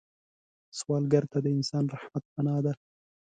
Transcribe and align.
سوالګر 0.79 1.23
ته 1.31 1.37
د 1.41 1.47
انسان 1.57 1.83
رحمت 1.95 2.23
پناه 2.33 2.59
ده 2.65 2.73